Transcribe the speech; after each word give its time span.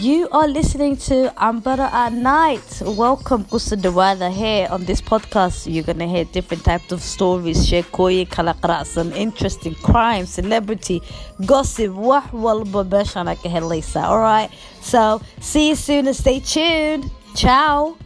You 0.00 0.28
are 0.32 0.48
listening 0.48 0.96
to 1.08 1.32
Ambara 1.36 1.90
at 1.92 2.12
Night. 2.12 2.82
Welcome, 2.84 3.44
Gusta 3.44 3.76
Dewada 3.76 4.30
here 4.30 4.66
on 4.70 4.84
this 4.84 5.00
podcast. 5.00 5.72
You're 5.72 5.84
gonna 5.84 6.08
hear 6.08 6.24
different 6.24 6.64
types 6.64 6.90
of 6.90 7.00
stories, 7.00 7.68
share 7.68 7.84
koye 7.84 8.28
kala 8.28 8.84
some 8.84 9.12
interesting 9.12 9.74
crime, 9.76 10.26
celebrity, 10.26 11.00
gossip, 11.46 11.92
wah 11.92 12.22
walba 12.32 12.84
meeshaan 12.84 13.26
ka 13.40 13.48
helaysaa. 13.48 14.08
Alright, 14.08 14.50
so 14.80 15.20
see 15.40 15.68
you 15.68 15.76
soon 15.76 16.08
and 16.08 16.16
stay 16.16 16.40
tuned. 16.40 17.08
Ciao. 17.36 17.96